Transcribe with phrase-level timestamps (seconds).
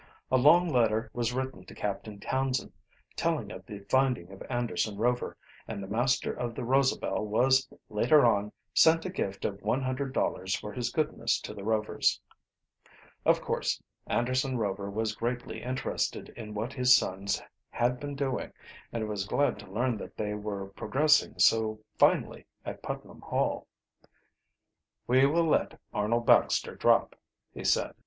[0.31, 2.71] A long letter was written to Captain Townsend,
[3.15, 8.25] telling of the finding of Anderson Rover, and the master of the Rosabel was, later
[8.25, 12.19] on, sent a gift of one hundred dollars for his goodness to the Rovers.
[13.25, 17.39] Of course Anderson Rover was greatly interested in what his sons
[17.69, 18.51] had been doing
[18.91, 23.67] and was glad to learn that they were progressing so finely at Putnam Hall.
[25.05, 27.15] "We will let Arnold Baxter drop,"
[27.53, 27.93] he said.